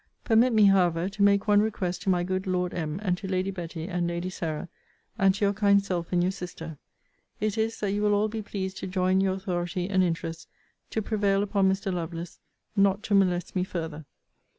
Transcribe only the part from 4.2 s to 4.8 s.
Sarah,